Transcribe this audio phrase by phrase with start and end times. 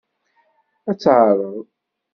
[0.89, 1.55] Ad teɛreḍ.